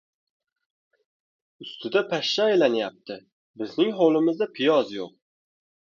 Ustida 1.65 2.03
pashsha 2.15 2.49
aylanyapti. 2.53 3.21
Bizning 3.63 3.97
hovlimizda 4.03 4.53
piyoz 4.59 4.99
yo‘q. 5.01 5.13